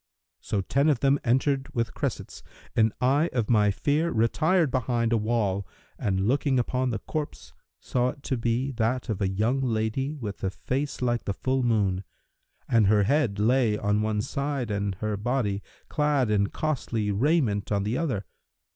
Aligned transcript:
So 0.39 0.61
ten 0.61 0.89
of 0.89 1.01
them 1.01 1.19
entered 1.23 1.71
with 1.75 1.93
cressets, 1.93 2.41
and 2.75 2.91
I 2.99 3.29
of 3.33 3.51
my 3.51 3.69
fear 3.69 4.09
retired 4.09 4.71
behind 4.71 5.13
a 5.13 5.17
wall 5.17 5.67
and 5.99 6.27
looking 6.27 6.57
upon 6.57 6.89
the 6.89 6.97
corpse, 6.97 7.53
saw 7.79 8.09
it 8.09 8.23
to 8.23 8.35
be 8.35 8.71
that 8.71 9.09
of 9.09 9.21
a 9.21 9.29
young 9.29 9.61
lady[FN#342] 9.61 10.19
with 10.19 10.43
a 10.43 10.49
face 10.49 11.03
like 11.03 11.25
the 11.25 11.35
full 11.35 11.61
moon; 11.61 12.03
and 12.67 12.87
her 12.87 13.03
head 13.03 13.37
lay 13.37 13.77
on 13.77 14.01
one 14.01 14.23
side 14.23 14.71
and 14.71 14.95
her 15.01 15.15
body 15.17 15.61
clad 15.87 16.31
in 16.31 16.47
costly 16.47 17.11
raiment 17.11 17.71
on 17.71 17.83
the 17.83 17.95
other. 17.99 18.25